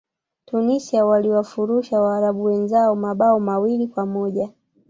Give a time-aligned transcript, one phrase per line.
[0.45, 4.49] tunisia waliwafurusha waarabu wenzao mabao mawili kwa moja